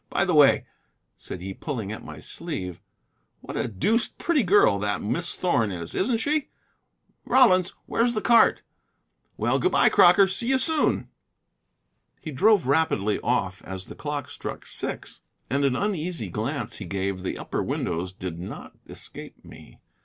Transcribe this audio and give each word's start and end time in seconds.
By 0.09 0.25
the 0.25 0.33
way," 0.33 0.65
said 1.15 1.41
he 1.41 1.53
pulling 1.53 1.91
at 1.91 2.03
my 2.03 2.19
sleeve, 2.19 2.81
"what 3.41 3.55
a 3.55 3.67
deuced 3.67 4.17
pretty 4.17 4.41
girl 4.41 4.79
that 4.79 4.99
Miss 4.99 5.35
Thorn 5.35 5.71
is! 5.71 5.93
Isn't 5.93 6.17
she? 6.17 6.49
Rollins, 7.23 7.75
where's 7.85 8.15
the 8.15 8.19
cart? 8.19 8.63
Well, 9.37 9.59
good 9.59 9.71
bye, 9.73 9.89
Crocker; 9.89 10.25
see 10.25 10.47
you 10.47 10.57
soon." 10.57 11.07
He 12.19 12.31
drove 12.31 12.65
rapidly 12.65 13.19
off 13.21 13.61
as 13.63 13.85
the 13.85 13.95
clock 13.95 14.31
struck 14.31 14.65
six, 14.65 15.21
and 15.51 15.63
an 15.63 15.75
uneasy 15.75 16.31
glance 16.31 16.77
he 16.77 16.85
gave 16.87 17.21
the 17.21 17.37
upper 17.37 17.61
windows 17.61 18.11
did 18.11 18.39
not 18.39 18.73
escape 18.89 19.45
me. 19.45 19.77